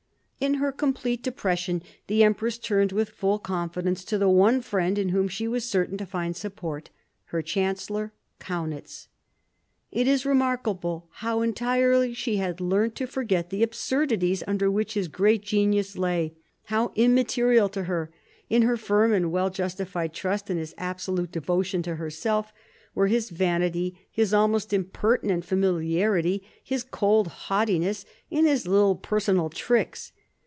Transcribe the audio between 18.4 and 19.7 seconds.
in her firm and well